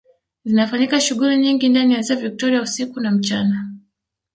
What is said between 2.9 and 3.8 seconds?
na mchana